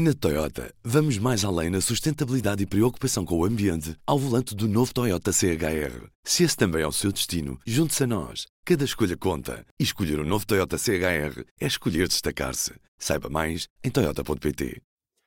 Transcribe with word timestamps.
Na 0.00 0.14
Toyota, 0.14 0.72
vamos 0.84 1.18
mais 1.18 1.44
além 1.44 1.70
na 1.70 1.80
sustentabilidade 1.80 2.62
e 2.62 2.66
preocupação 2.66 3.24
com 3.24 3.36
o 3.36 3.44
ambiente 3.44 3.96
ao 4.06 4.16
volante 4.16 4.54
do 4.54 4.68
novo 4.68 4.94
Toyota 4.94 5.32
CHR. 5.32 6.06
Se 6.22 6.44
esse 6.44 6.56
também 6.56 6.82
é 6.82 6.86
o 6.86 6.92
seu 6.92 7.10
destino, 7.10 7.58
junte-se 7.66 8.04
a 8.04 8.06
nós. 8.06 8.46
Cada 8.64 8.84
escolha 8.84 9.16
conta. 9.16 9.66
E 9.76 9.82
escolher 9.82 10.20
o 10.20 10.22
um 10.22 10.24
novo 10.24 10.46
Toyota 10.46 10.78
CHR 10.78 11.44
é 11.60 11.66
escolher 11.66 12.06
destacar-se. 12.06 12.74
Saiba 12.96 13.28
mais 13.28 13.66
em 13.82 13.90
Toyota.pt. 13.90 14.80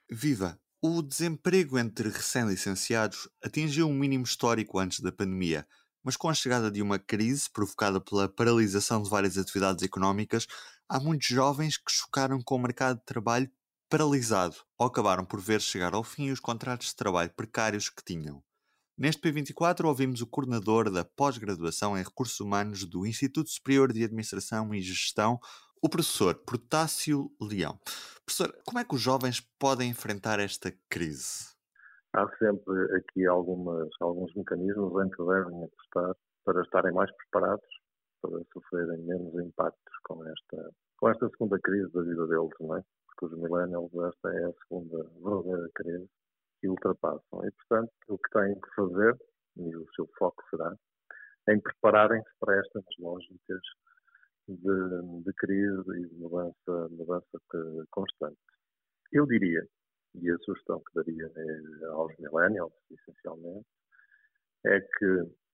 Viva! 0.10 0.58
O 0.82 1.02
desemprego 1.02 1.78
entre 1.78 2.08
recém-licenciados 2.08 3.28
atingiu 3.44 3.90
um 3.90 3.94
mínimo 3.94 4.24
histórico 4.24 4.80
antes 4.80 5.02
da 5.02 5.12
pandemia, 5.12 5.68
mas 6.02 6.16
com 6.16 6.30
a 6.30 6.34
chegada 6.34 6.72
de 6.72 6.82
uma 6.82 6.98
crise 6.98 7.50
provocada 7.52 8.00
pela 8.00 8.30
paralisação 8.30 9.04
de 9.04 9.10
várias 9.10 9.38
atividades 9.38 9.84
económicas, 9.84 10.48
há 10.88 10.98
muitos 10.98 11.28
jovens 11.28 11.76
que 11.76 11.92
chocaram 11.92 12.42
com 12.42 12.56
o 12.56 12.62
mercado 12.62 13.00
de 13.00 13.04
trabalho 13.04 13.52
paralisado 13.92 14.56
ou 14.80 14.88
acabaram 14.88 15.26
por 15.26 15.42
ver 15.42 15.60
chegar 15.60 15.94
ao 15.94 16.02
fim 16.02 16.32
os 16.32 16.40
contratos 16.40 16.88
de 16.88 16.96
trabalho 16.96 17.30
precários 17.36 17.90
que 17.90 18.02
tinham. 18.02 18.42
Neste 18.98 19.22
P24 19.22 19.84
ouvimos 19.84 20.22
o 20.22 20.28
coordenador 20.28 20.90
da 20.90 21.04
pós-graduação 21.04 21.98
em 21.98 22.04
Recursos 22.04 22.40
Humanos 22.40 22.86
do 22.86 23.06
Instituto 23.06 23.50
Superior 23.50 23.92
de 23.92 24.02
Administração 24.06 24.74
e 24.74 24.80
Gestão, 24.80 25.38
o 25.84 25.90
professor 25.90 26.36
Protássio 26.36 27.30
Leão. 27.42 27.78
Professor, 28.26 28.56
como 28.66 28.80
é 28.80 28.86
que 28.86 28.96
os 28.96 29.02
jovens 29.02 29.42
podem 29.60 29.90
enfrentar 29.90 30.40
esta 30.40 30.72
crise? 30.90 31.52
Há 32.14 32.26
sempre 32.38 32.96
aqui 32.96 33.28
algumas, 33.28 33.90
alguns 34.00 34.34
mecanismos 34.36 35.04
em 35.04 35.10
que 35.10 35.18
devem 35.18 35.66
apostar 35.66 36.16
para 36.46 36.62
estarem 36.62 36.94
mais 36.94 37.12
preparados 37.18 37.68
para 38.22 38.40
sofrerem 38.54 39.02
menos 39.04 39.34
impactos 39.36 39.96
com 40.06 40.26
esta, 40.26 40.72
com 40.98 41.10
esta 41.10 41.28
segunda 41.30 41.60
crise 41.60 41.92
da 41.92 42.04
vida 42.04 42.28
deles, 42.28 42.52
não 42.62 42.78
é? 42.78 42.84
Os 43.22 43.32
millennials 43.38 43.92
esta 43.94 44.30
é 44.34 44.46
a 44.46 44.54
segunda 44.54 45.04
verdadeira 45.04 45.70
crise 45.76 46.10
que 46.60 46.68
ultrapassam. 46.68 47.46
E, 47.46 47.52
portanto, 47.52 47.92
o 48.10 48.18
que 48.18 48.30
têm 48.32 48.56
que 48.60 48.76
fazer, 48.76 49.18
e 49.58 49.76
o 49.76 49.86
seu 49.96 50.08
foco 50.18 50.44
será, 50.50 50.76
em 51.50 51.60
prepararem-se 51.60 52.30
para 52.40 52.60
estas 52.60 52.84
lógicas 53.00 53.62
de, 54.48 55.24
de, 55.24 55.34
crise 55.34 55.98
e 55.98 56.08
de 56.08 56.16
mudança, 56.16 56.90
mudança 56.92 57.40
constante. 57.92 58.38
Eu 59.12 59.26
diria, 59.26 59.66
e 60.16 60.30
a 60.30 60.38
sugestão 60.40 60.82
que 60.82 60.94
daria 60.96 61.32
é 61.36 61.86
aos 61.88 62.16
millennials, 62.18 62.74
essencialmente, 62.92 63.66
é 64.66 64.80
que 64.80 65.06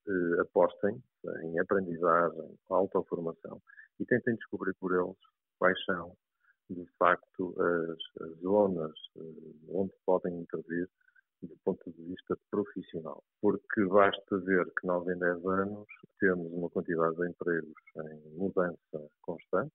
eh, 0.08 0.40
apostem 0.40 1.02
em 1.42 1.58
aprendizagem, 1.58 2.58
autoformação 2.68 3.60
e 3.98 4.04
tentem 4.04 4.34
descobrir 4.36 4.74
por 4.74 4.94
eles 4.94 5.16
quais 5.58 5.82
são 5.84 6.14
de 6.70 6.86
facto, 6.98 7.54
as, 7.60 8.22
as 8.22 8.38
zonas 8.40 8.94
eh, 9.16 9.20
onde 9.68 9.92
podem 10.04 10.40
intervir 10.40 10.88
do 11.42 11.56
ponto 11.64 11.90
de 11.92 12.02
vista 12.02 12.36
profissional. 12.50 13.22
Porque 13.40 13.84
basta 13.84 14.38
ver 14.38 14.66
que 14.74 14.86
nós, 14.86 15.06
em 15.08 15.18
10 15.18 15.46
anos, 15.46 15.86
temos 16.18 16.52
uma 16.52 16.68
quantidade 16.70 17.16
de 17.16 17.28
empregos 17.28 17.82
em 17.96 18.36
mudança 18.36 19.10
constante, 19.22 19.72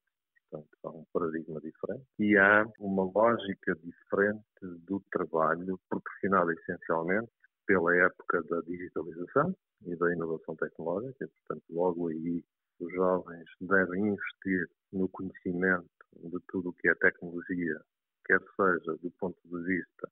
portanto, 0.49 0.77
há 0.83 0.89
um 0.89 1.05
paradigma 1.13 1.61
diferente, 1.61 2.05
e 2.19 2.37
há 2.37 2.67
uma 2.79 3.03
lógica 3.03 3.75
diferente 3.75 4.43
do 4.61 5.01
trabalho, 5.11 5.79
proporcionada 5.89 6.53
essencialmente 6.53 7.31
pela 7.65 7.95
época 7.95 8.43
da 8.43 8.59
digitalização 8.61 9.55
e 9.85 9.95
da 9.95 10.13
inovação 10.13 10.55
tecnológica, 10.55 11.27
portanto, 11.27 11.63
logo 11.69 12.09
aí 12.09 12.43
os 12.79 12.91
jovens 12.93 13.45
devem 13.61 14.07
investir 14.07 14.69
no 14.91 15.07
conhecimento 15.09 15.89
de 16.15 16.39
tudo 16.47 16.69
o 16.69 16.73
que 16.73 16.89
é 16.89 16.95
tecnologia, 16.95 17.81
quer 18.25 18.39
seja 18.55 18.97
do 18.97 19.11
ponto 19.19 19.37
de 19.45 19.63
vista 19.63 20.11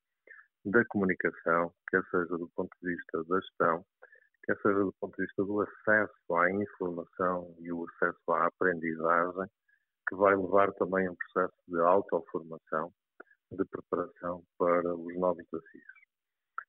da 0.65 0.85
comunicação, 0.85 1.73
quer 1.89 2.03
seja 2.11 2.37
do 2.37 2.49
ponto 2.55 2.75
de 2.81 2.95
vista 2.95 3.23
da 3.23 3.39
gestão, 3.39 3.85
quer 4.43 4.57
seja 4.61 4.79
do 4.79 4.93
ponto 4.99 5.15
de 5.15 5.25
vista 5.25 5.43
do 5.43 5.61
acesso 5.61 6.35
à 6.35 6.51
informação 6.51 7.55
e 7.59 7.71
o 7.71 7.85
acesso 7.85 8.31
à 8.31 8.47
aprendizagem, 8.47 9.47
que 10.07 10.15
vai 10.15 10.35
levar 10.35 10.71
também 10.73 11.07
a 11.07 11.11
um 11.11 11.15
processo 11.15 11.57
de 11.67 11.79
autoformação, 11.79 12.93
de 13.51 13.65
preparação 13.65 14.43
para 14.57 14.95
os 14.95 15.15
novos 15.17 15.43
desafios. 15.51 16.01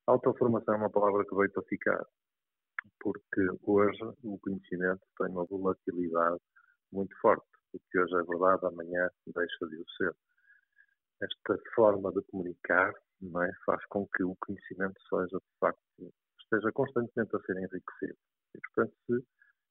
Autoformação 0.06 0.74
é 0.74 0.76
uma 0.78 0.90
palavra 0.90 1.24
que 1.24 1.34
veio 1.34 1.50
para 1.52 1.62
ficar, 1.64 2.06
porque 3.00 3.46
hoje 3.64 4.02
o 4.22 4.38
conhecimento 4.38 5.02
tem 5.18 5.28
uma 5.28 5.44
volatilidade 5.44 6.40
muito 6.92 7.14
forte 7.20 7.46
o 7.72 7.80
que 7.90 7.98
hoje 7.98 8.14
é 8.14 8.22
verdade, 8.22 8.66
amanhã 8.66 9.10
deixa 9.26 9.66
de 9.66 9.76
o 9.76 9.84
ser. 9.96 10.14
Esta 11.22 11.58
forma 11.74 12.12
de 12.12 12.22
comunicar 12.22 12.90
é, 12.90 13.50
faz 13.64 13.84
com 13.86 14.06
que 14.08 14.24
o 14.24 14.36
conhecimento 14.40 15.00
seja, 15.08 15.38
de 15.38 15.58
facto, 15.58 16.12
esteja 16.40 16.72
constantemente 16.72 17.34
a 17.36 17.40
ser 17.40 17.56
enriquecido. 17.56 18.18
E, 18.54 18.60
portanto, 18.60 18.94
se 19.06 19.24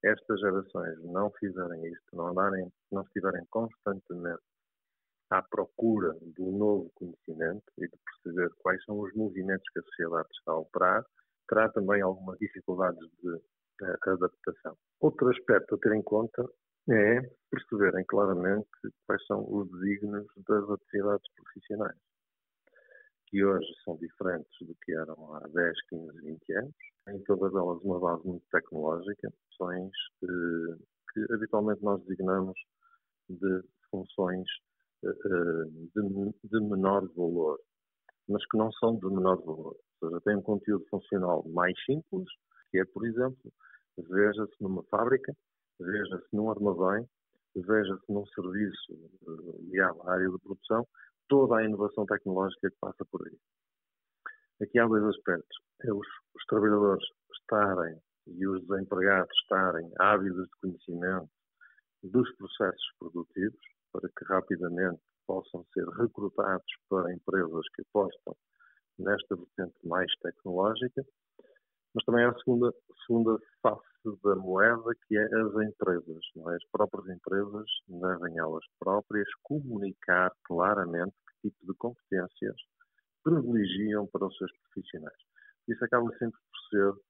estas 0.03 0.39
gerações 0.39 1.03
não 1.03 1.29
fizerem 1.31 1.85
isto, 1.87 2.15
não, 2.15 2.29
andarem, 2.29 2.71
não 2.91 3.03
estiverem 3.03 3.45
constantemente 3.49 4.41
à 5.29 5.41
procura 5.43 6.13
do 6.21 6.51
novo 6.51 6.91
conhecimento 6.95 7.63
e 7.77 7.87
de 7.87 7.97
perceber 7.97 8.49
quais 8.59 8.83
são 8.85 8.99
os 8.99 9.13
movimentos 9.13 9.67
que 9.71 9.79
a 9.79 9.83
sociedade 9.83 10.27
está 10.31 10.53
a 10.53 10.57
operar, 10.57 11.05
terá 11.51 11.69
também 11.69 12.01
algumas 12.01 12.39
dificuldades 12.39 13.09
de 13.21 13.29
uh, 13.29 14.09
adaptação. 14.09 14.77
Outro 15.01 15.29
aspecto 15.29 15.75
a 15.75 15.77
ter 15.79 15.93
em 15.93 16.01
conta 16.01 16.45
é 16.89 17.21
perceberem 17.51 18.05
claramente 18.05 18.69
quais 19.05 19.23
são 19.27 19.45
os 19.53 19.69
desígnios 19.69 20.25
das 20.47 20.69
atividades 20.69 21.25
profissionais, 21.35 21.97
que 23.27 23.43
hoje 23.43 23.67
são 23.83 23.97
diferentes 23.97 24.51
do 24.61 24.73
que 24.81 24.93
eram 24.93 25.35
há 25.35 25.47
10, 25.49 25.81
15, 25.89 26.21
20 26.21 26.53
anos. 26.53 26.75
Em 27.09 27.19
todas 27.23 27.53
elas 27.53 27.81
uma 27.83 27.99
base 27.99 28.25
muito 28.25 28.45
tecnológica, 28.51 29.31
funções 29.49 29.91
eh, 30.23 30.77
que 31.13 31.33
habitualmente 31.33 31.83
nós 31.83 32.01
designamos 32.03 32.57
de 33.29 33.61
funções 33.89 34.47
eh, 35.03 35.65
de, 35.95 36.33
de 36.43 36.59
menor 36.61 37.07
valor, 37.15 37.59
mas 38.27 38.45
que 38.47 38.57
não 38.57 38.71
são 38.73 38.97
de 38.97 39.05
menor 39.07 39.41
valor. 39.43 39.75
Seja, 40.01 40.21
têm 40.21 40.35
um 40.35 40.41
conteúdo 40.41 40.83
funcional 40.89 41.47
mais 41.47 41.73
simples, 41.85 42.27
que 42.71 42.79
é, 42.79 42.85
por 42.85 43.05
exemplo, 43.05 43.53
veja-se 43.97 44.55
numa 44.59 44.83
fábrica 44.83 45.33
veja-se 45.81 46.27
num 46.33 46.49
armazém, 46.49 47.07
veja-se 47.55 48.11
num 48.11 48.25
serviço 48.27 48.93
eh, 48.93 49.57
ligado 49.61 50.01
à 50.03 50.13
área 50.13 50.29
de 50.29 50.39
produção, 50.39 50.87
toda 51.27 51.57
a 51.57 51.63
inovação 51.63 52.05
tecnológica 52.05 52.69
que 52.69 52.77
passa 52.79 53.05
por 53.05 53.25
aí. 53.27 53.37
Aqui 54.61 54.79
há 54.79 54.85
dois 54.85 55.03
aspectos. 55.03 55.57
É 55.83 55.91
os, 55.91 56.07
os 56.35 56.45
trabalhadores 56.45 57.03
estarem 57.33 57.99
e 58.27 58.47
os 58.47 58.65
desempregados 58.67 59.35
estarem 59.41 59.91
ávidos 59.99 60.45
de 60.45 60.59
conhecimento 60.61 61.29
dos 62.03 62.31
processos 62.35 62.93
produtivos, 62.99 63.59
para 63.91 64.07
que 64.07 64.25
rapidamente 64.25 65.01
possam 65.27 65.65
ser 65.73 65.85
recrutados 65.89 66.65
para 66.89 67.13
empresas 67.13 67.67
que 67.75 67.81
apostam 67.81 68.35
nesta 68.99 69.35
vertente 69.35 69.75
mais 69.87 70.11
tecnológica, 70.21 71.05
mas 71.93 72.05
também 72.05 72.23
há 72.23 72.29
a 72.29 72.37
segunda, 72.39 72.73
segunda 73.05 73.37
face 73.61 73.91
da 74.23 74.35
moeda, 74.35 74.95
que 75.07 75.17
é 75.17 75.23
as 75.23 75.53
empresas. 75.67 76.23
É? 76.37 76.55
As 76.55 76.63
próprias 76.71 77.17
empresas 77.17 77.65
devem 77.87 78.37
elas 78.37 78.63
próprias 78.79 79.27
comunicar 79.43 80.31
claramente 80.43 81.13
que 81.41 81.49
tipo 81.49 81.65
de 81.65 81.77
competências 81.77 82.55
privilegiam 83.23 84.07
para 84.07 84.25
os 84.25 84.37
seus 84.37 84.51
profissionais. 84.63 85.17
Isso 85.67 85.83
acaba 85.83 86.09
sempre 86.17 86.39
por 86.39 86.69
ser 86.69 87.01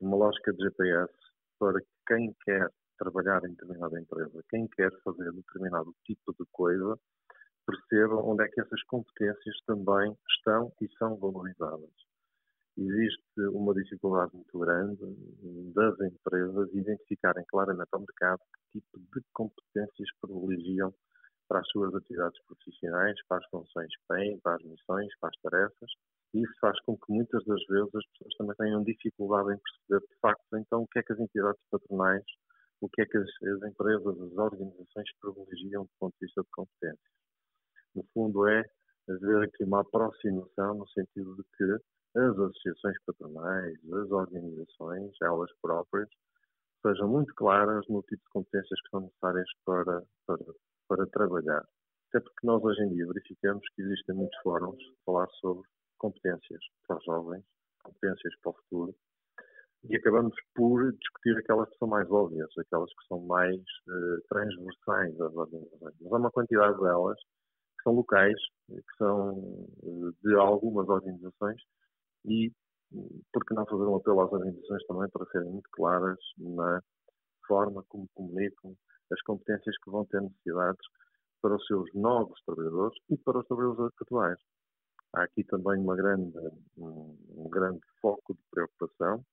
uma 0.00 0.16
lógica 0.16 0.52
de 0.52 0.62
GPS 0.64 1.12
para 1.58 1.80
quem 2.06 2.34
quer 2.44 2.70
trabalhar 2.98 3.44
em 3.44 3.50
determinada 3.50 4.00
empresa, 4.00 4.44
quem 4.48 4.66
quer 4.68 4.90
fazer 5.02 5.32
determinado 5.32 5.94
tipo 6.04 6.32
de 6.32 6.46
coisa, 6.52 6.98
perceba 7.66 8.14
onde 8.16 8.44
é 8.44 8.48
que 8.48 8.60
essas 8.60 8.82
competências 8.84 9.56
também 9.66 10.16
estão 10.28 10.72
e 10.80 10.88
são 10.98 11.16
valorizadas 11.16 11.90
existe 12.78 13.40
uma 13.52 13.72
dificuldade 13.74 14.34
muito 14.34 14.58
grande 14.58 15.00
das 15.74 15.98
empresas 16.00 16.68
identificarem 16.74 17.44
claramente 17.48 17.88
ao 17.92 18.00
mercado 18.00 18.40
que 18.72 18.80
tipo 18.80 18.98
de 18.98 19.26
competências 19.32 20.08
privilegiam 20.20 20.94
para 21.48 21.60
as 21.60 21.68
suas 21.68 21.94
atividades 21.94 22.38
profissionais, 22.44 23.14
para 23.28 23.38
as 23.38 23.46
funções 23.46 23.88
que 23.96 24.14
têm, 24.14 24.38
para 24.40 24.56
as 24.56 24.62
missões, 24.64 25.08
para 25.20 25.30
as 25.30 25.40
tarefas. 25.40 25.90
E 26.34 26.42
isso 26.42 26.52
faz 26.60 26.78
com 26.82 26.98
que 26.98 27.12
muitas 27.12 27.42
das 27.44 27.64
vezes 27.66 27.94
as 27.94 28.06
pessoas 28.08 28.34
também 28.36 28.56
tenham 28.56 28.82
dificuldade 28.82 29.54
em 29.54 29.58
perceber 29.58 30.06
de 30.06 30.20
facto 30.20 30.56
então 30.56 30.82
o 30.82 30.86
que 30.88 30.98
é 30.98 31.02
que 31.02 31.12
as 31.12 31.20
entidades 31.20 31.62
patronais, 31.70 32.24
o 32.80 32.88
que 32.90 33.00
é 33.00 33.06
que 33.06 33.16
as, 33.16 33.28
as 33.42 33.70
empresas, 33.70 34.20
as 34.20 34.36
organizações 34.36 35.10
privilegiam 35.20 35.84
do 35.84 35.90
ponto 35.98 36.14
de 36.20 36.26
vista 36.26 36.42
de 36.42 36.50
competências. 36.50 37.25
No 37.96 38.04
fundo 38.12 38.46
é 38.46 38.62
haver 39.08 39.44
aqui 39.44 39.64
uma 39.64 39.80
aproximação 39.80 40.74
no 40.74 40.86
sentido 40.88 41.34
de 41.34 41.42
que 41.56 42.18
as 42.18 42.38
associações 42.38 42.96
patronais, 43.06 43.74
as 43.90 44.10
organizações, 44.10 45.12
elas 45.22 45.50
próprias, 45.62 46.08
sejam 46.82 47.08
muito 47.08 47.34
claras 47.34 47.86
no 47.88 48.02
tipo 48.02 48.22
de 48.22 48.30
competências 48.30 48.80
que 48.82 48.90
são 48.90 49.00
necessárias 49.00 49.48
para, 49.64 50.02
para, 50.26 50.44
para 50.88 51.06
trabalhar. 51.06 51.64
Até 52.10 52.20
porque 52.20 52.46
nós 52.46 52.62
hoje 52.62 52.82
em 52.82 52.94
dia 52.94 53.06
verificamos 53.06 53.64
que 53.74 53.82
existem 53.82 54.14
muitos 54.14 54.38
fóruns 54.42 54.76
a 54.76 55.04
falar 55.06 55.28
sobre 55.40 55.66
competências 55.96 56.60
para 56.86 56.98
os 56.98 57.04
jovens, 57.04 57.44
competências 57.82 58.34
para 58.42 58.50
o 58.50 58.54
futuro, 58.54 58.94
e 59.84 59.96
acabamos 59.96 60.34
por 60.54 60.92
discutir 60.92 61.38
aquelas 61.38 61.70
que 61.70 61.78
são 61.78 61.88
mais 61.88 62.10
óbvias, 62.10 62.48
aquelas 62.58 62.90
que 62.90 63.06
são 63.08 63.20
mais 63.20 63.56
uh, 63.56 64.20
transversais 64.28 65.18
às 65.20 65.34
organizações. 65.34 65.94
Mas 66.00 66.12
há 66.12 66.16
uma 66.16 66.30
quantidade 66.30 66.78
delas 66.78 67.18
são 67.86 67.94
locais, 67.94 68.34
que 68.68 68.96
são 68.98 69.38
uh, 69.38 70.12
de 70.24 70.34
algumas 70.34 70.88
organizações 70.88 71.62
e 72.24 72.50
por 73.32 73.44
que 73.44 73.54
não 73.54 73.64
fazer 73.66 73.84
um 73.84 73.96
apelo 73.96 74.20
às 74.22 74.32
organizações 74.32 74.84
também 74.86 75.08
para 75.10 75.26
serem 75.26 75.50
muito 75.50 75.68
claras 75.70 76.18
na 76.36 76.80
forma 77.46 77.84
como 77.88 78.08
comunicam 78.14 78.74
as 79.12 79.22
competências 79.22 79.76
que 79.84 79.90
vão 79.90 80.04
ter 80.06 80.20
necessidades 80.20 80.84
para 81.40 81.54
os 81.54 81.66
seus 81.66 81.88
novos 81.94 82.40
trabalhadores 82.44 82.98
e 83.10 83.16
para 83.18 83.38
os 83.38 83.46
trabalhadores 83.46 83.94
atuais. 84.00 84.38
Há 85.14 85.22
aqui 85.22 85.44
também 85.44 85.78
uma 85.80 85.94
grande, 85.94 86.32
um 86.76 87.48
grande 87.48 87.80
foco 88.00 88.34
de 88.34 88.40
preocupação, 88.50 89.24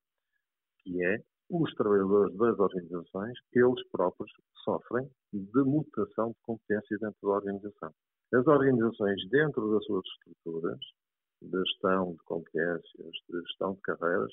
que 0.80 1.04
é 1.04 1.18
os 1.50 1.74
trabalhadores 1.74 2.36
das 2.38 2.60
organizações, 2.60 3.38
eles 3.54 3.90
próprios 3.92 4.32
sofrem 4.64 5.10
de 5.32 5.64
mutação 5.64 6.30
de 6.30 6.38
competências 6.44 7.00
dentro 7.00 7.18
da 7.22 7.36
organização. 7.36 7.94
As 8.33 8.47
organizações, 8.47 9.30
dentro 9.30 9.71
das 9.71 9.85
suas 9.85 10.03
estruturas, 10.06 10.80
de 11.39 11.57
gestão 11.59 12.13
de 12.13 12.24
competências, 12.24 13.12
de 13.30 13.41
gestão 13.41 13.74
de 13.74 13.81
carreiras, 13.81 14.31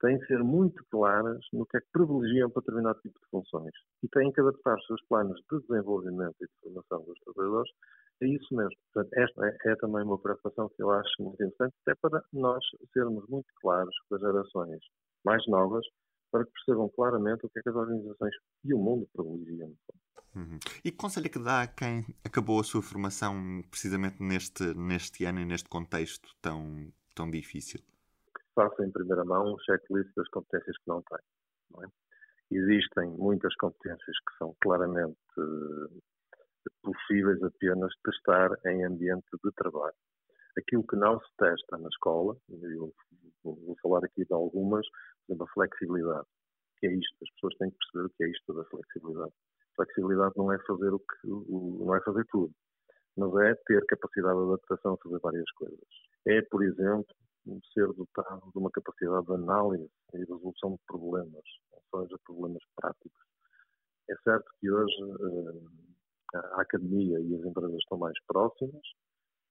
têm 0.00 0.18
que 0.18 0.26
ser 0.26 0.42
muito 0.42 0.82
claras 0.90 1.40
no 1.52 1.66
que 1.66 1.76
é 1.76 1.80
que 1.80 1.86
privilegiam 1.92 2.50
para 2.50 2.60
determinado 2.60 3.00
tipo 3.00 3.18
de 3.18 3.26
funções 3.30 3.72
e 4.02 4.08
têm 4.08 4.32
que 4.32 4.40
adaptar 4.40 4.76
os 4.76 4.86
seus 4.86 5.02
planos 5.08 5.38
de 5.50 5.60
desenvolvimento 5.60 6.36
e 6.40 6.46
de 6.46 6.52
formação 6.62 7.04
dos 7.04 7.18
trabalhadores 7.20 7.70
a 8.22 8.26
isso 8.26 8.54
mesmo. 8.54 8.76
Portanto, 8.92 9.12
esta 9.18 9.46
é, 9.46 9.56
é, 9.66 9.76
também 9.76 10.02
uma 10.02 10.18
preocupação 10.18 10.70
que 10.70 10.82
eu 10.82 10.90
acho 10.90 11.22
muito 11.22 11.42
importante, 11.42 11.74
até 11.82 11.94
para 12.00 12.22
nós 12.32 12.64
sermos 12.92 13.28
muito 13.28 13.48
claros 13.60 13.94
com 14.08 14.14
as 14.14 14.20
gerações 14.20 14.80
mais 15.24 15.46
novas, 15.46 15.86
para 16.30 16.44
que 16.44 16.52
percebam 16.52 16.88
claramente 16.88 17.44
o 17.44 17.50
que 17.50 17.58
é 17.58 17.62
que 17.62 17.68
as 17.68 17.76
organizações 17.76 18.34
e 18.64 18.74
o 18.74 18.78
mundo 18.78 19.06
privilegiam. 19.12 19.72
Uhum. 20.36 20.58
E 20.84 20.90
que 20.90 20.98
conselho 20.98 21.26
é 21.26 21.28
que 21.30 21.38
dá 21.38 21.62
a 21.62 21.66
quem 21.66 22.04
acabou 22.22 22.60
a 22.60 22.64
sua 22.64 22.82
formação 22.82 23.62
precisamente 23.70 24.22
neste, 24.22 24.62
neste 24.74 25.24
ano 25.24 25.40
e 25.40 25.46
neste 25.46 25.66
contexto 25.66 26.28
tão, 26.42 26.92
tão 27.14 27.30
difícil? 27.30 27.80
Faça 28.54 28.84
em 28.84 28.90
primeira 28.90 29.24
mão 29.24 29.54
um 29.54 29.58
checklist 29.60 30.14
das 30.14 30.28
competências 30.28 30.76
que 30.76 30.88
não 30.88 31.02
tem. 31.02 31.18
Não 31.70 31.84
é? 31.84 31.86
Existem 32.50 33.08
muitas 33.16 33.54
competências 33.56 34.16
que 34.28 34.36
são 34.38 34.54
claramente 34.60 35.16
uh, 35.38 36.02
possíveis 36.82 37.42
apenas 37.42 37.92
testar 38.04 38.50
em 38.66 38.84
ambiente 38.84 39.26
de 39.42 39.50
trabalho. 39.52 39.96
Aquilo 40.58 40.86
que 40.86 40.96
não 40.96 41.18
se 41.18 41.26
testa 41.38 41.78
na 41.78 41.88
escola, 41.88 42.36
eu 42.50 42.92
vou 43.42 43.76
falar 43.82 44.04
aqui 44.04 44.24
de 44.24 44.32
algumas, 44.32 44.86
por 44.86 45.32
exemplo, 45.32 45.46
a 45.48 45.52
flexibilidade. 45.54 46.26
O 46.26 46.78
que 46.78 46.86
é 46.86 46.92
isto? 46.92 47.16
As 47.22 47.30
pessoas 47.32 47.54
têm 47.56 47.70
que 47.70 47.76
perceber 47.78 48.06
o 48.06 48.10
que 48.10 48.24
é 48.24 48.30
isto 48.30 48.54
da 48.54 48.64
flexibilidade 48.64 49.32
Flexibilidade 49.76 50.34
não 50.36 50.52
é 50.52 50.58
fazer 50.66 50.92
o 50.92 50.98
que 50.98 51.28
não 51.28 51.94
é 51.94 52.00
fazer 52.00 52.24
tudo, 52.30 52.52
mas 53.16 53.34
é 53.46 53.54
ter 53.66 53.84
capacidade 53.86 54.38
de 54.38 54.44
adaptação 54.44 54.94
a 54.94 54.96
fazer 54.98 55.18
várias 55.20 55.50
coisas. 55.52 55.88
É, 56.26 56.42
por 56.42 56.64
exemplo, 56.64 57.14
ser 57.72 57.86
dotado 57.92 58.50
de 58.50 58.58
uma 58.58 58.70
capacidade 58.70 59.26
de 59.26 59.34
análise 59.34 59.90
e 60.14 60.18
resolução 60.18 60.72
de 60.72 60.80
problemas, 60.86 61.44
ou 61.72 62.02
seja, 62.02 62.16
problemas 62.24 62.62
práticos. 62.74 63.26
É 64.08 64.14
certo 64.22 64.50
que 64.60 64.70
hoje 64.70 64.94
eh, 66.34 66.38
a 66.54 66.62
academia 66.62 67.20
e 67.20 67.34
as 67.34 67.44
empresas 67.44 67.78
estão 67.78 67.98
mais 67.98 68.16
próximas. 68.26 68.82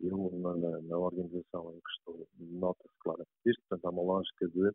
Eu, 0.01 0.30
na, 0.33 0.81
na 0.81 0.98
organização 0.98 1.71
em 1.71 1.80
que 1.80 1.92
estou, 1.98 2.28
nota-se 2.38 2.95
claramente 3.00 3.30
isto. 3.45 3.62
Portanto, 3.69 3.86
há 3.86 3.89
uma 3.89 4.13
lógica 4.13 4.48
de 4.50 4.71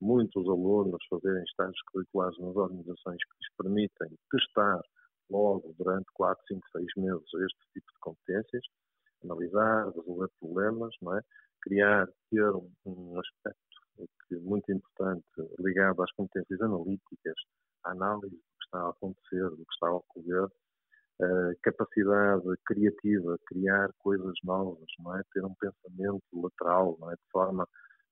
muitos 0.00 0.46
alunos 0.48 1.04
fazerem 1.10 1.42
estágios 1.44 1.80
curriculares 1.92 2.38
nas 2.38 2.56
organizações 2.56 3.18
que 3.24 3.36
lhes 3.38 3.56
permitem 3.56 4.18
testar 4.30 4.80
logo 5.30 5.74
durante 5.78 6.06
4, 6.14 6.42
5, 6.48 6.60
6 6.72 6.86
meses 6.96 7.34
este 7.34 7.58
tipo 7.74 7.92
de 7.92 7.98
competências, 8.00 8.64
analisar, 9.24 9.90
resolver 9.90 10.28
problemas, 10.40 10.94
é? 11.16 11.20
criar, 11.62 12.08
ter 12.30 12.50
um, 12.86 13.20
aspecto 13.20 13.58
que 14.28 14.36
é 14.36 14.38
muito 14.38 14.70
importante 14.70 15.24
ligado 15.58 16.02
às 16.02 16.12
competências 16.12 16.60
analíticas, 16.60 17.34
à 17.84 17.90
análise 17.90 18.34
do 18.34 18.38
que 18.38 18.64
está 18.64 18.80
a 18.80 18.90
acontecer, 18.90 19.50
do 19.50 19.56
que 19.56 19.74
está 19.74 19.88
a 19.88 19.96
ocorrer, 19.96 20.44
uh, 20.44 21.58
capacidade 21.62 22.44
criativa, 22.64 23.38
criar 23.46 23.90
coisas 23.98 24.34
novas, 24.44 24.86
não 25.00 25.16
é? 25.16 25.22
ter 25.32 25.44
um 25.44 25.54
pensamento 25.54 26.22
lateral, 26.32 26.96
não 27.00 27.10
é? 27.10 27.14
de 27.14 27.30
forma 27.32 27.66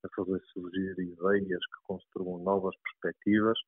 a 0.06 0.08
fazer 0.16 0.40
surgir 0.52 0.98
ideias 0.98 1.60
que 1.66 1.82
construam 1.84 2.42
novas 2.42 2.74
perspectivas, 2.82 3.58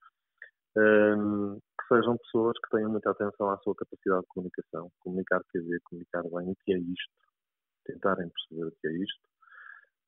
um, 0.77 1.59
que 1.59 1.95
sejam 1.95 2.17
pessoas 2.19 2.55
que 2.65 2.71
tenham 2.71 2.91
muita 2.91 3.11
atenção 3.11 3.51
à 3.51 3.59
sua 3.59 3.75
capacidade 3.75 4.23
de 4.23 4.29
comunicação, 4.29 4.91
comunicar 5.01 5.43
quer 5.51 5.61
dizer 5.61 5.81
comunicar 5.85 6.23
bem 6.23 6.51
o 6.51 6.57
que 6.65 6.73
é 6.73 6.79
isto, 6.79 7.15
tentarem 7.85 8.29
perceber 8.29 8.69
o 8.69 8.77
que 8.81 8.89
é 8.89 8.93
isto, 8.93 9.21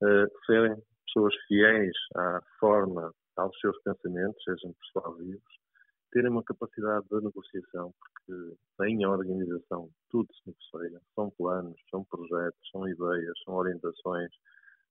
uh, 0.03 0.45
serem 0.45 0.81
pessoas 1.05 1.35
fiéis 1.47 1.95
à 2.15 2.41
forma, 2.59 3.13
aos 3.37 3.59
seus 3.59 3.77
pensamentos, 3.83 4.43
sejam 4.43 4.73
persuasivos, 4.73 5.61
terem 6.11 6.29
uma 6.29 6.43
capacidade 6.43 7.05
de 7.09 7.21
negociação, 7.21 7.93
porque 7.99 8.55
em 8.87 9.05
organização 9.05 9.89
tudo 10.09 10.27
se 10.33 10.47
negocia, 10.47 11.01
são 11.15 11.31
planos, 11.31 11.79
são 11.89 12.03
projetos, 12.05 12.59
são 12.71 12.87
ideias, 12.87 13.33
são 13.45 13.55
orientações, 13.55 14.31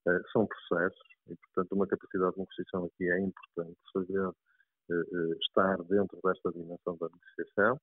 eh, 0.08 0.20
são 0.32 0.46
processos 0.46 1.08
portanto, 1.54 1.72
uma 1.72 1.86
capacidade 1.86 2.32
de 2.32 2.38
negociação 2.40 2.84
aqui 2.84 3.10
é 3.10 3.20
importante, 3.20 3.78
saber 3.92 4.30
eh, 4.90 4.94
eh, 4.94 5.36
estar 5.40 5.76
dentro 5.84 6.18
desta 6.22 6.50
dimensão 6.52 6.96
da 6.98 7.08
negociação 7.08 7.80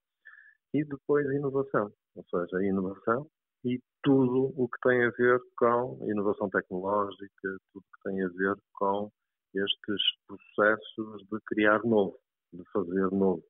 e 0.73 0.83
depois 0.83 1.25
inovação, 1.27 1.91
ou 2.15 2.25
seja, 2.29 2.63
inovação 2.63 3.27
e 3.65 3.79
tudo 4.03 4.53
o 4.55 4.67
que 4.67 4.79
tem 4.81 5.03
a 5.03 5.09
ver 5.11 5.39
com 5.57 5.97
inovação 6.09 6.49
tecnológica, 6.49 7.57
tudo 7.73 7.83
o 7.83 7.97
que 7.97 8.03
tem 8.03 8.23
a 8.23 8.27
ver 8.29 8.55
com 8.73 9.11
estes 9.53 10.01
processos 10.27 11.27
de 11.31 11.39
criar 11.45 11.83
novo, 11.83 12.17
de 12.53 12.63
fazer 12.71 13.11
novo. 13.11 13.43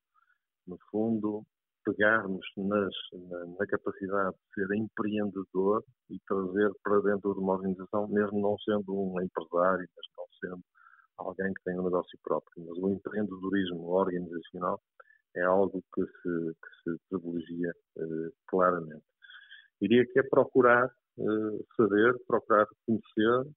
No 0.65 0.77
fundo, 0.91 1.43
pegarmos 1.87 2.45
nas, 2.57 2.93
na, 3.29 3.45
na, 3.45 3.67
capacidade 3.67 4.35
de 4.35 4.53
ser 4.53 4.75
empreendedor 4.75 5.83
e 6.09 6.19
trazer 6.27 6.71
para 6.83 6.99
dentro 6.99 7.33
de 7.33 7.39
uma 7.39 7.53
organização, 7.53 8.07
mesmo 8.09 8.41
não 8.41 8.57
sendo 8.59 8.93
um 8.93 9.21
empresário, 9.21 9.87
mas 9.95 10.05
não 10.17 10.25
sendo 10.41 10.63
alguém 11.17 11.53
que 11.53 11.63
tem 11.63 11.79
um 11.79 11.83
negócio 11.83 12.19
próprio. 12.23 12.65
Mas 12.67 12.77
o 12.77 12.89
empreendedorismo 12.89 13.87
organizacional 13.87 14.81
é 15.35 15.43
algo 15.43 15.81
que 15.93 16.01
se, 16.01 16.53
que 16.53 16.91
se 16.91 16.99
privilegia 17.09 17.71
eh, 17.97 18.29
claramente. 18.47 19.05
Diria 19.81 20.05
que 20.11 20.19
é 20.19 20.23
procurar 20.23 20.91
eh, 21.19 21.63
saber, 21.77 22.15
procurar 22.27 22.65
conhecer 22.85 23.49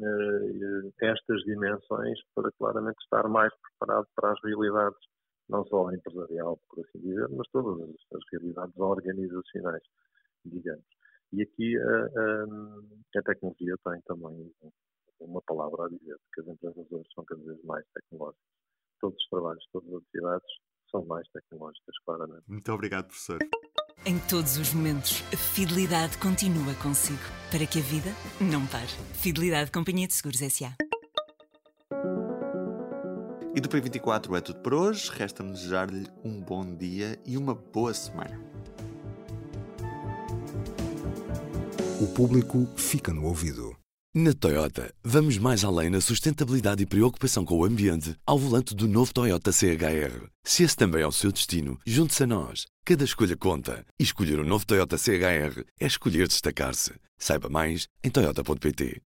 eh, 0.00 0.90
estas 1.02 1.42
dimensões 1.44 2.18
para 2.34 2.50
claramente 2.58 2.98
estar 3.02 3.28
mais 3.28 3.52
preparado 3.60 4.06
para 4.16 4.32
as 4.32 4.38
realidades 4.42 4.98
não 5.48 5.64
só 5.66 5.88
a 5.88 5.94
empresarial, 5.94 6.58
por 6.68 6.84
assim 6.84 6.98
dizer, 7.00 7.28
mas 7.30 7.48
todas 7.50 7.80
as, 7.82 7.96
as 8.14 8.22
realidades 8.32 8.76
organizacionais, 8.78 9.82
digamos. 10.44 10.84
E 11.32 11.42
aqui 11.42 11.76
a, 11.76 12.20
a, 12.20 13.18
a, 13.18 13.22
tecnologia 13.22 13.74
tem 13.84 14.00
também 14.06 14.52
uma 15.20 15.42
palavra 15.42 15.86
a 15.86 15.88
dizer, 15.88 16.16
que 16.34 16.40
as 16.40 16.46
empresas 16.48 16.86
hoje 16.90 17.08
são 17.14 17.24
cada 17.24 17.42
vez 17.42 17.62
mais 17.64 17.84
tecnológicas. 17.94 18.44
Todos 19.00 19.16
os 19.16 19.28
trabalhos, 19.28 19.64
todas 19.72 19.88
as 19.88 20.02
atividades 20.02 20.48
são 20.90 21.04
mais 21.06 21.28
tecnológicas, 21.30 21.94
claramente. 22.04 22.44
Muito 22.48 22.72
obrigado, 22.72 23.06
professor. 23.06 23.38
Em 24.04 24.20
todos 24.28 24.56
os 24.56 24.72
momentos, 24.72 25.22
a 25.32 25.36
fidelidade 25.36 26.16
continua 26.18 26.74
consigo, 26.80 27.18
para 27.50 27.66
que 27.66 27.80
a 27.80 27.82
vida 27.82 28.10
não 28.40 28.64
pare. 28.68 28.86
Fidelidade 29.14 29.72
Companhia 29.72 30.06
de 30.06 30.14
Seguros 30.14 30.40
S.A. 30.40 30.85
E 33.56 33.60
do 33.60 33.70
P24 33.70 34.36
é 34.36 34.40
tudo 34.42 34.58
por 34.58 34.74
hoje. 34.74 35.10
Resta-me 35.10 35.50
desejar-lhe 35.50 36.06
um 36.22 36.38
bom 36.38 36.62
dia 36.76 37.18
e 37.24 37.38
uma 37.38 37.54
boa 37.54 37.94
semana. 37.94 38.38
O 41.98 42.06
público 42.08 42.68
fica 42.76 43.14
no 43.14 43.24
ouvido. 43.24 43.74
Na 44.14 44.34
Toyota, 44.34 44.92
vamos 45.02 45.38
mais 45.38 45.64
além 45.64 45.88
na 45.88 46.02
sustentabilidade 46.02 46.82
e 46.82 46.86
preocupação 46.86 47.46
com 47.46 47.56
o 47.56 47.64
ambiente 47.64 48.14
ao 48.26 48.38
volante 48.38 48.74
do 48.74 48.86
novo 48.86 49.12
Toyota 49.14 49.50
CHR. 49.50 50.28
Se 50.44 50.62
esse 50.62 50.76
também 50.76 51.00
é 51.00 51.06
o 51.06 51.12
seu 51.12 51.32
destino, 51.32 51.78
junte-se 51.86 52.24
a 52.24 52.26
nós. 52.26 52.66
Cada 52.84 53.04
escolha 53.04 53.38
conta. 53.38 53.86
E 53.98 54.02
escolher 54.02 54.38
o 54.38 54.42
um 54.42 54.46
novo 54.46 54.66
Toyota 54.66 54.98
CHR 54.98 55.64
é 55.80 55.86
escolher 55.86 56.28
destacar-se. 56.28 56.92
Saiba 57.18 57.48
mais 57.48 57.88
em 58.04 58.10
Toyota.pt. 58.10 59.00